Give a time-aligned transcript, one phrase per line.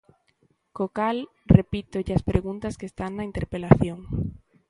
[0.75, 1.17] Co cal,
[1.57, 3.99] repítolle as preguntas que están na interpelación.